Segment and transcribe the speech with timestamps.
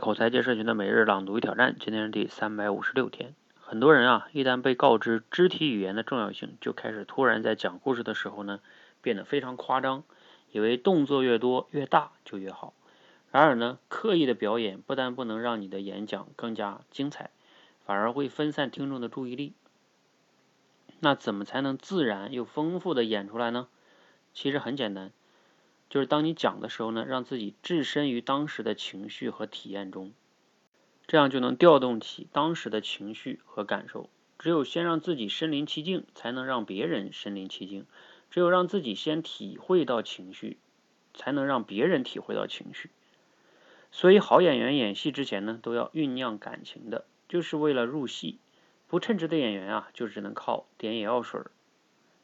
[0.00, 3.34] 口才界社群的每日朗读与挑战，今天是第三百五十六天。
[3.60, 8.60] 很多人啊，一旦被告知肢体语言的重要性，就开始突然在讲故事的时候呢，
[9.02, 10.02] 变得非常夸张，
[10.52, 12.72] 以为动作越多越大就越好。
[13.30, 17.28] 然而呢，刻意的表演不但不能让你的演讲更加精彩，
[17.84, 19.52] 反而会分散听众的注意力。
[21.00, 23.68] 那怎么才能自然又丰富的演出来呢？
[24.32, 25.12] 其实很简单。
[25.90, 30.12] 就是当你讲的时候呢，让自己置身于当时的情绪和体验中，
[31.06, 34.08] 这样就能调动起当时的情绪和感受。
[34.38, 37.82] 只有先让自己身临其境，才能让别人身临其境；
[38.30, 40.56] 只有让自己先体会到情绪，
[41.12, 42.88] 才能让别人体会到情绪。
[43.90, 48.38] 所以，好演员演戏之前呢，都要酝酿感情的，就是为了入戏。
[48.86, 51.50] 不称职的演员啊，就只能靠点眼药水儿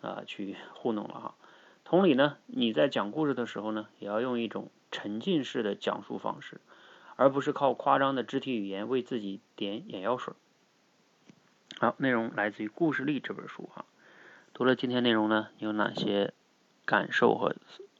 [0.00, 1.34] 啊去糊弄了哈。
[1.92, 6.58] 同理呢，你在讲故事的时候呢，也要用一种沉浸式的讲述方式，
[7.16, 10.32] 而不是靠夸张的肢体语言为自己点眼药水。
[11.78, 13.84] 好，内容来自于《故事力》这本书哈。
[14.54, 16.32] 读了今天内容呢，你有哪些
[16.86, 17.56] 感受和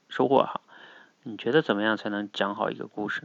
[0.08, 0.62] 收获哈？
[1.24, 3.24] 你觉得怎么样才能讲好一个故事？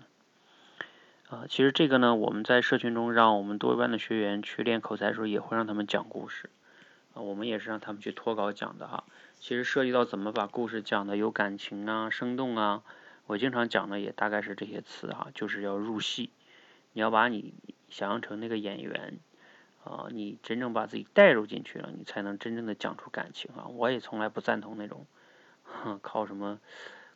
[1.29, 6.49] 啊，其实这个呢，我们在社群中让我们多一班的学员去练口才的时候，也会让他们讲故事。
[7.21, 9.03] 我们也是让他们去脱稿讲的哈，
[9.39, 12.83] 其实涉及到怎么把故事讲的有感情啊、生动啊，
[13.25, 16.31] 我经常讲的也大概是这些词哈，就是要入戏，
[16.93, 17.53] 你要把你
[17.89, 19.19] 想象成那个演员
[19.83, 23.67] 啊，你真正把自己带入进去了，你才能真正的讲出感情啊。
[23.67, 25.05] 我也从来不赞同那种
[26.01, 26.59] 靠什么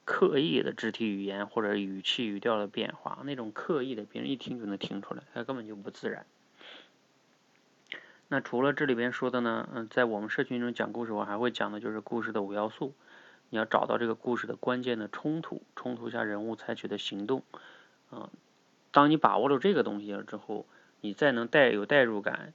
[0.03, 6.25] 刻意的肢体语言或者语气语调的变化，那种刻意的，别人一听就能听出来，它根本就不自然。
[8.33, 12.93] 那除了这里边说的呢，嗯，在我们社群中讲故事，我还会讲的就是故事的五要素。
[13.49, 17.43] 你要找到这个故事的关键的冲突，冲突下人物采取的行动，
[18.09, 18.29] 啊，
[18.91, 20.65] 当你把握了这个东西了之后，
[21.01, 22.53] 你再能带有代入感，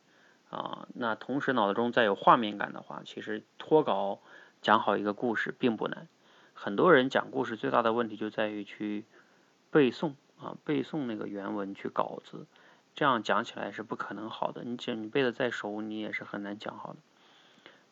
[0.48, 4.20] 啊，那同时脑子中再有画面感的话，其实脱稿
[4.62, 6.08] 讲好一个故事并不难。
[6.54, 9.04] 很多人讲故事最大的问题就在于去
[9.70, 12.46] 背诵啊，背诵那个原文去稿子。
[12.96, 16.98] 这样讲起来是不可能好的，你讲你背的再熟，你也是很难讲好的。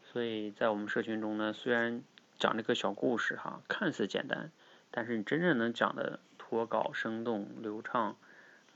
[0.02, 2.02] 所以在我们社群中呢，虽然
[2.38, 4.50] 讲这个小故事哈，看似简单，
[4.90, 8.16] 但是你真正能讲的脱稿、生动、流畅，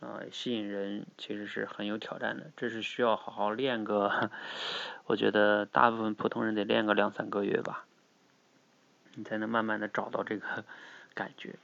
[0.01, 2.51] 呃，吸引人，其实是很有挑战的。
[2.57, 4.31] 这是需要好好练个，
[5.07, 7.87] 我觉得大部分普通人得练个两三个月吧，
[9.15, 10.65] 你才能慢慢的找到这个
[11.15, 11.55] 感觉。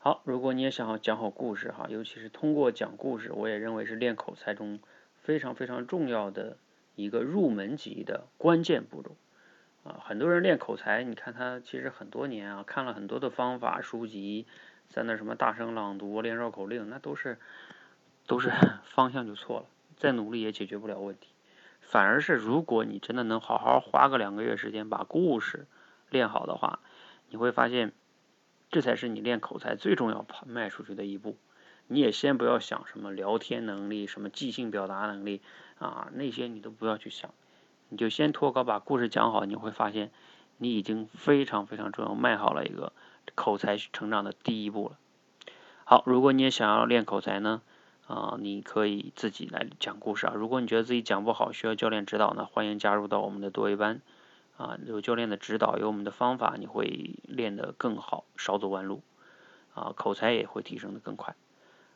[0.00, 4.78] 好，如果你也想要讲好故事哈，尤其是通过讲故事，我也认为是练口才中
[5.16, 6.56] 非常非常重要的
[6.94, 9.16] 一个入门级的关键步骤
[9.82, 9.98] 啊。
[10.04, 14.46] 很多人练口才，你看他其实很多年啊，看了很多的方法书籍，
[14.88, 17.36] 在那什么大声朗读、练绕口令，那都是
[18.28, 18.52] 都是
[18.86, 19.66] 方向就错了，
[19.96, 21.30] 再努力也解决不了问题。
[21.80, 25.66] 反而是如果你真的能好好花个两个月时间把故事
[26.08, 26.78] 练好的话，
[27.30, 27.92] 你会发现。
[28.70, 31.36] 这才是你练口才最重要迈出去的一步。
[31.86, 35.40] 你也先不要想什么聊天能力、什么即兴表达能力
[35.78, 37.32] 啊，那些你都不要去想，
[37.88, 40.10] 你就先脱稿把故事讲好，你会发现
[40.58, 42.92] 你已经非常非常重要，迈好了一个
[43.34, 44.98] 口才成长的第一步了。
[45.84, 47.62] 好，如果你也想要练口才呢，
[48.06, 50.34] 啊，你可以自己来讲故事啊。
[50.36, 54.02] 如果你觉得自己讲不好，需要教练指导呢，欢迎加入到我们的多一班。
[54.58, 59.02] 啊，有教练的指导，有我们的方法，你会练得更好，少走弯路，
[59.72, 61.36] 啊，口才也会提升得更快。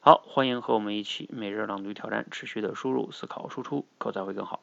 [0.01, 4.61] 好，欢迎和我们一起每日朗读挑战，持续的输入、思考、输出，口才会更好。